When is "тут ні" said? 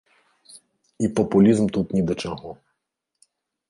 1.79-2.09